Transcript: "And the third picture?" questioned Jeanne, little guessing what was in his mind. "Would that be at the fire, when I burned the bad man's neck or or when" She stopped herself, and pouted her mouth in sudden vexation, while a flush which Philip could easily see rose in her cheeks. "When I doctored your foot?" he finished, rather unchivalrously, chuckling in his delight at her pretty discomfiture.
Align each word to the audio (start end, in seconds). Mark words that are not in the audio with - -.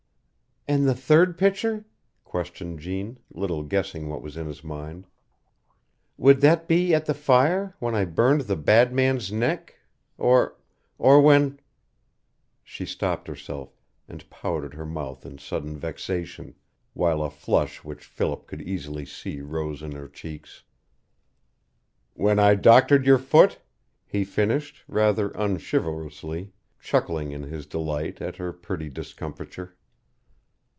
"And 0.67 0.87
the 0.87 0.95
third 0.95 1.37
picture?" 1.39 1.85
questioned 2.23 2.79
Jeanne, 2.79 3.17
little 3.33 3.63
guessing 3.63 4.07
what 4.07 4.21
was 4.21 4.37
in 4.37 4.45
his 4.45 4.63
mind. 4.63 5.05
"Would 6.17 6.39
that 6.41 6.67
be 6.67 6.93
at 6.93 7.07
the 7.07 7.15
fire, 7.15 7.75
when 7.79 7.93
I 7.95 8.05
burned 8.05 8.41
the 8.41 8.55
bad 8.55 8.93
man's 8.93 9.31
neck 9.33 9.79
or 10.19 10.55
or 10.99 11.19
when" 11.19 11.59
She 12.73 12.85
stopped 12.85 13.27
herself, 13.27 13.75
and 14.07 14.29
pouted 14.29 14.75
her 14.75 14.85
mouth 14.85 15.25
in 15.25 15.39
sudden 15.39 15.75
vexation, 15.77 16.53
while 16.93 17.21
a 17.23 17.31
flush 17.31 17.83
which 17.83 18.05
Philip 18.05 18.45
could 18.45 18.61
easily 18.61 19.03
see 19.05 19.41
rose 19.41 19.81
in 19.81 19.91
her 19.93 20.07
cheeks. 20.07 20.63
"When 22.13 22.37
I 22.37 22.53
doctored 22.53 23.05
your 23.07 23.19
foot?" 23.19 23.59
he 24.05 24.23
finished, 24.23 24.83
rather 24.87 25.31
unchivalrously, 25.31 26.53
chuckling 26.79 27.31
in 27.31 27.43
his 27.43 27.65
delight 27.65 28.21
at 28.21 28.35
her 28.37 28.53
pretty 28.53 28.87
discomfiture. 28.89 29.75